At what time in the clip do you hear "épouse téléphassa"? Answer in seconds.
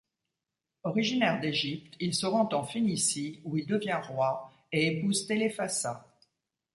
4.87-6.07